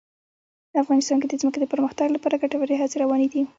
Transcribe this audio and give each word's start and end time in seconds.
افغانستان 0.83 1.17
کې 1.19 1.27
د 1.29 1.33
ځمکه 1.41 1.57
د 1.61 1.65
پرمختګ 1.73 2.07
لپاره 2.15 2.39
ګټورې 2.43 2.75
هڅې 2.81 2.97
روانې 3.03 3.27
دي. 3.33 3.41